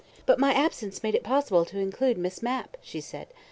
[0.25, 3.27] "But my absence made it possible to include Miss Mapp," she said.